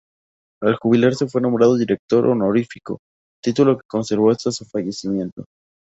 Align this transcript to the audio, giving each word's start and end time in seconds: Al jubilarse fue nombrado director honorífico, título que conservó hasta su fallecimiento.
Al 0.63 0.77
jubilarse 0.77 1.27
fue 1.27 1.41
nombrado 1.41 1.75
director 1.77 2.25
honorífico, 2.25 2.97
título 3.39 3.77
que 3.77 3.85
conservó 3.87 4.31
hasta 4.31 4.51
su 4.51 4.65
fallecimiento. 4.65 5.45